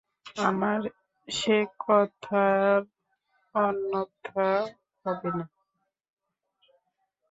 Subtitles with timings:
[0.41, 0.79] আমার
[1.27, 2.79] সে কথার
[3.55, 4.49] অন্যথা
[5.05, 5.45] হবে না।